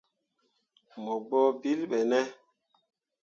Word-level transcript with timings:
Mo 1.03 1.13
gbǝ 1.27 1.39
ɓilli 1.61 1.85
ɓe 1.91 1.99
ne? 2.09 2.19